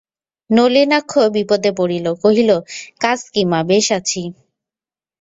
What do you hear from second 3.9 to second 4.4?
আছি।